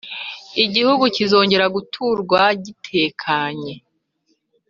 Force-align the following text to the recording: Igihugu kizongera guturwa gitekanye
Igihugu 0.63 1.03
kizongera 1.15 1.65
guturwa 1.75 2.41
gitekanye 2.63 3.73